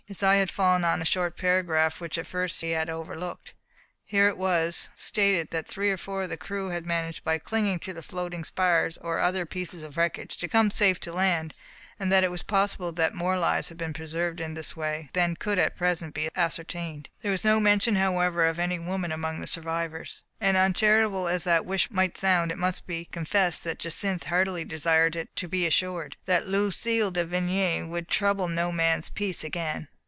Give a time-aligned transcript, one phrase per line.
[0.07, 3.53] His eye had fallen on a short paragraph, which at first he had overlooked.
[4.03, 7.79] Here it was stated that three or four of the crew had managed, by clinging
[7.79, 11.53] to floating spars or other pieces of wreckage, to come safe to land,
[11.97, 15.37] and that it was possible that more lives had been preserved in this way, than
[15.37, 17.07] could at present be ascertained.
[17.21, 21.63] There was no mention, however, of any woman among the survivors: and, uncharitable as the
[21.63, 26.47] wish might sound, it must be confessed that Jacynth heartily desired to be assured that
[26.49, 29.87] Lu cille de Vigny would trouble no man's peace again.